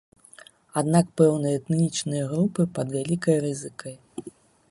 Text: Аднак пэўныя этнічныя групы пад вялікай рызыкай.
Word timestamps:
Аднак 0.81 1.11
пэўныя 1.21 1.59
этнічныя 1.59 2.23
групы 2.33 2.61
пад 2.77 2.87
вялікай 2.97 3.35
рызыкай. 3.47 3.95